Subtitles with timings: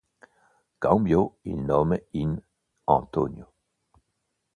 [0.79, 2.35] Cambiò il nome in
[2.85, 3.53] Antonio.